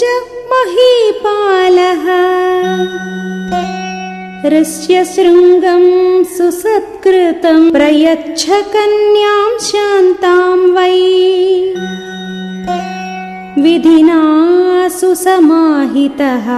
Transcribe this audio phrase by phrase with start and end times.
[0.00, 0.04] च
[4.52, 10.90] रस्य शृङ्गम् सुसत्कृतम् प्रयच्छ कन्याम् शान्ताम् वै
[13.64, 14.20] विधिना
[14.98, 16.48] सुसमाहितः